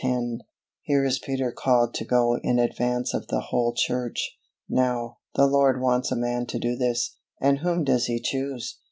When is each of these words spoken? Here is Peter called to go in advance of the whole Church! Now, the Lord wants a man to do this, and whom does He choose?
Here 0.81 1.05
is 1.05 1.19
Peter 1.19 1.51
called 1.51 1.93
to 1.93 2.03
go 2.05 2.39
in 2.41 2.57
advance 2.57 3.13
of 3.13 3.27
the 3.27 3.39
whole 3.39 3.71
Church! 3.77 4.35
Now, 4.67 5.19
the 5.35 5.45
Lord 5.45 5.79
wants 5.79 6.11
a 6.11 6.15
man 6.15 6.47
to 6.47 6.57
do 6.57 6.75
this, 6.75 7.17
and 7.39 7.59
whom 7.59 7.83
does 7.83 8.07
He 8.07 8.19
choose? 8.19 8.79